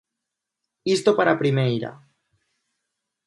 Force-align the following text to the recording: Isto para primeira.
Isto 0.95 1.11
para 1.17 1.39
primeira. 1.41 1.91